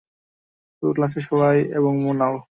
[0.83, 2.35] পুরো ক্লাসের সবাই এবং মোনাও।